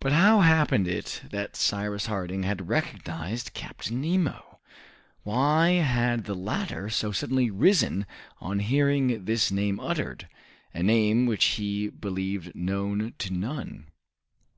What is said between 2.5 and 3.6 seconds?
recognized